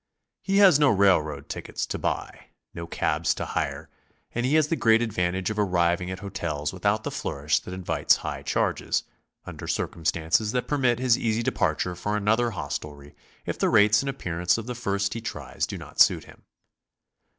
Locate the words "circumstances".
9.67-10.53